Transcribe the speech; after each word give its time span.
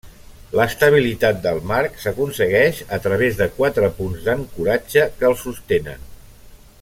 L'estabilitat 0.59 1.43
del 1.43 1.59
marc 1.71 1.99
s'aconsegueix 2.05 2.81
a 2.99 3.01
través 3.05 3.37
de 3.43 3.49
quatre 3.61 3.93
punts 4.01 4.27
d'ancoratge 4.31 5.05
que 5.21 5.29
el 5.33 5.41
sostenen. 5.47 6.13